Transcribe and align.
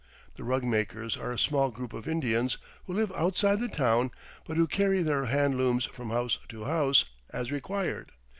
The 0.35 0.43
rug 0.43 0.63
makers 0.63 1.15
are 1.15 1.31
a 1.31 1.37
small 1.37 1.69
group 1.69 1.93
of 1.93 2.07
Indians 2.07 2.57
who 2.87 2.93
live 2.93 3.11
outside 3.11 3.59
the 3.59 3.67
town 3.67 4.09
but 4.47 4.57
who 4.57 4.65
carry 4.65 5.03
their 5.03 5.25
hand 5.25 5.59
looms 5.59 5.85
from 5.85 6.09
house 6.09 6.39
to 6.49 6.63
house, 6.63 7.05
as 7.29 7.51
required. 7.51 8.11